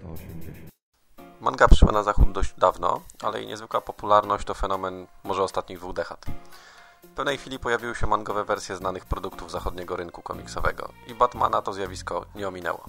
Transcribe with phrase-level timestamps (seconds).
[0.00, 0.70] 180.
[1.40, 5.92] Manga przyszła na zachód dość dawno, ale jej niezwykła popularność to fenomen może ostatnich dwóch
[5.92, 6.26] dekad.
[7.04, 11.72] W pewnej chwili pojawiły się mangowe wersje znanych produktów zachodniego rynku komiksowego i Batmana to
[11.72, 12.84] zjawisko nie ominęło.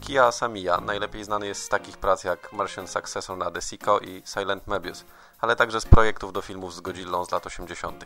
[0.00, 4.66] Kia Asamiya najlepiej znany jest z takich prac jak Martian Successor na Desico i Silent
[4.66, 5.04] Mebius,
[5.40, 8.04] ale także z projektów do filmów z Godzillą z lat 80.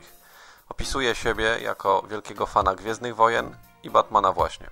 [0.68, 4.70] Opisuje siebie jako wielkiego fana Gwiezdnych Wojen i Batmana właśnie.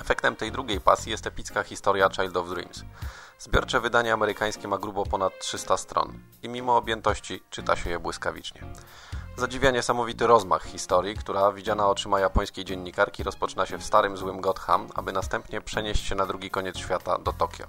[0.00, 2.84] Efektem tej drugiej pasji jest epicka historia Child of Dreams.
[3.38, 8.60] Zbiorcze wydanie amerykańskie ma grubo ponad 300 stron i mimo objętości czyta się je błyskawicznie.
[9.36, 14.88] Zadziwia niesamowity rozmach historii, która widziana oczyma japońskiej dziennikarki rozpoczyna się w starym złym Gotham,
[14.94, 17.66] aby następnie przenieść się na drugi koniec świata do Tokio.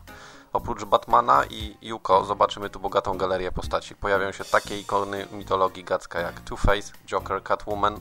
[0.53, 3.95] Oprócz Batmana i Yuko zobaczymy tu bogatą galerię postaci.
[3.95, 7.99] Pojawią się takie ikony mitologii gacka jak Two-Face, Joker, Catwoman,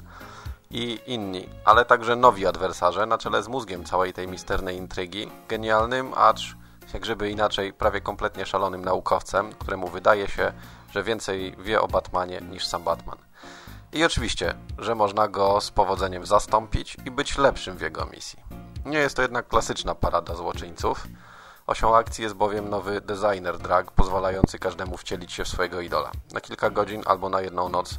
[0.70, 6.12] i inni, ale także nowi adwersarze na czele z mózgiem całej tej misternej intrygi, genialnym,
[6.16, 6.56] acz
[6.94, 10.52] jakżeby inaczej prawie kompletnie szalonym naukowcem, któremu wydaje się,
[10.90, 13.18] że więcej wie o Batmanie niż sam Batman.
[13.92, 18.38] I oczywiście, że można go z powodzeniem zastąpić i być lepszym w jego misji.
[18.84, 21.06] Nie jest to jednak klasyczna parada złoczyńców.
[21.66, 26.10] Osią akcji jest bowiem nowy designer drag, pozwalający każdemu wcielić się w swojego idola.
[26.32, 27.98] Na kilka godzin albo na jedną noc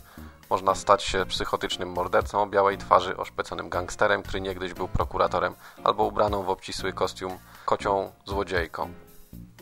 [0.49, 6.03] można stać się psychotycznym mordercą o białej twarzy, oszpeconym gangsterem, który niegdyś był prokuratorem, albo
[6.03, 8.93] ubraną w obcisły kostium kocią złodziejką.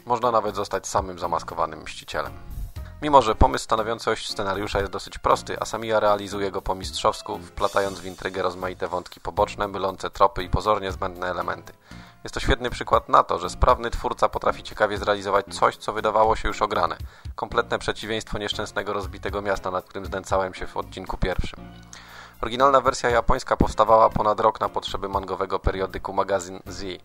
[0.05, 2.33] Można nawet zostać samym zamaskowanym mścicielem.
[3.01, 7.99] Mimo, że pomysł stanowiący oś scenariusza jest dosyć prosty, Asamiya realizuje go po mistrzowsku, wplatając
[7.99, 11.73] w intrygę rozmaite wątki poboczne, mylące tropy i pozornie zbędne elementy.
[12.25, 16.35] Jest to świetny przykład na to, że sprawny twórca potrafi ciekawie zrealizować coś, co wydawało
[16.35, 16.97] się już ograne.
[17.35, 21.59] Kompletne przeciwieństwo nieszczęsnego rozbitego miasta, nad którym znęcałem się w odcinku pierwszym.
[22.41, 27.03] Oryginalna wersja japońska powstawała ponad rok na potrzeby mangowego periodyku magazyn Z.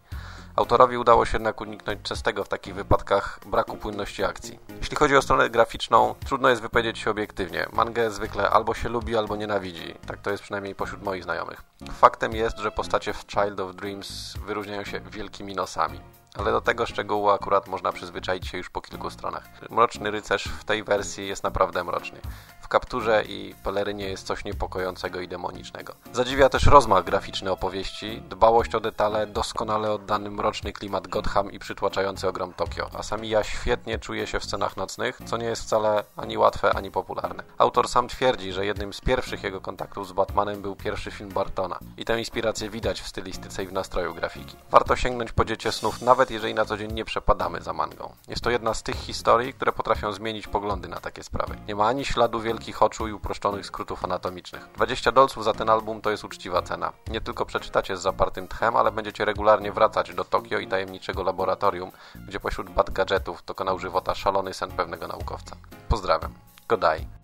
[0.56, 4.58] Autorowi udało się jednak uniknąć częstego w takich wypadkach braku płynności akcji.
[4.80, 7.66] Jeśli chodzi o stronę graficzną, trudno jest wypowiedzieć się obiektywnie.
[7.72, 9.94] Mangę zwykle albo się lubi, albo nienawidzi.
[10.06, 11.62] Tak to jest przynajmniej pośród moich znajomych.
[11.92, 16.00] Faktem jest, że postacie w Child of Dreams wyróżniają się wielkimi nosami.
[16.38, 19.44] Ale do tego szczegółu akurat można przyzwyczaić się już po kilku stronach.
[19.70, 22.20] Mroczny rycerz w tej wersji jest naprawdę mroczny
[22.70, 25.94] kapturze i pelerynie jest coś niepokojącego i demonicznego.
[26.12, 32.28] Zadziwia też rozmach graficzny opowieści, dbałość o detale, doskonale oddany mroczny klimat Gotham i przytłaczający
[32.28, 32.90] ogrom Tokio.
[32.98, 36.90] A Samiya świetnie czuje się w scenach nocnych, co nie jest wcale ani łatwe, ani
[36.90, 37.42] popularne.
[37.58, 41.78] Autor sam twierdzi, że jednym z pierwszych jego kontaktów z Batmanem był pierwszy film Bartona.
[41.96, 44.56] I tę inspirację widać w stylistyce i w nastroju grafiki.
[44.70, 48.12] Warto sięgnąć po dziecię snów, nawet jeżeli na co dzień nie przepadamy za mangą.
[48.28, 51.56] Jest to jedna z tych historii, które potrafią zmienić poglądy na takie sprawy.
[51.68, 54.68] Nie ma ani śladu wielkich wielkich oczu i uproszczonych skrótów anatomicznych.
[54.74, 56.92] 20 dolców za ten album to jest uczciwa cena.
[57.08, 61.90] Nie tylko przeczytacie z zapartym tchem, ale będziecie regularnie wracać do Tokio i tajemniczego laboratorium,
[62.28, 65.56] gdzie pośród bad gadżetów dokonał żywota szalony sen pewnego naukowca.
[65.88, 66.34] Pozdrawiam.
[66.68, 67.19] Godai.